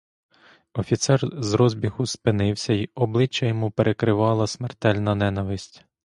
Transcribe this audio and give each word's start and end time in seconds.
Офіцер 0.73 1.29
з 1.43 1.53
розбігу 1.53 2.05
спинився 2.05 2.73
й 2.73 2.89
обличчя 2.95 3.45
йому 3.45 3.71
перекривила 3.71 4.47
смертельна 4.47 5.15
ненависть. 5.15 5.85